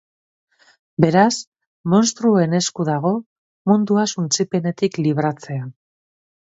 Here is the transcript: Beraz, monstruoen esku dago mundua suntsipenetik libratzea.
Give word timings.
Beraz, 1.05 1.33
monstruoen 1.93 2.57
esku 2.61 2.87
dago 2.91 3.13
mundua 3.73 4.09
suntsipenetik 4.17 5.01
libratzea. 5.07 5.65